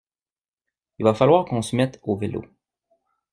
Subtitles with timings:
[0.97, 2.43] Il va falloir qu’on se mette au vélo.